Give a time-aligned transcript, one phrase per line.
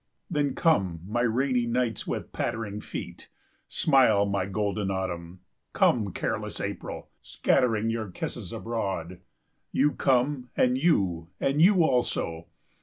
[0.31, 3.29] Then, come, my rainy nights with pattering feet;
[3.67, 5.41] smile, my golden autumn;
[5.73, 9.19] come, careless April, scattering your kisses abroad.
[9.71, 12.47] You come, and you, and you also!